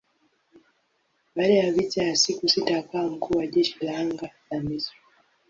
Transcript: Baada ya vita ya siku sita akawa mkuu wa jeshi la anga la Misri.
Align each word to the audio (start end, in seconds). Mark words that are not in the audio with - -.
Baada 1.35 1.53
ya 1.53 1.71
vita 1.73 2.03
ya 2.03 2.15
siku 2.15 2.47
sita 2.49 2.77
akawa 2.77 3.07
mkuu 3.09 3.37
wa 3.37 3.47
jeshi 3.47 3.75
la 3.85 3.97
anga 3.99 4.29
la 4.51 4.59
Misri. 4.59 4.97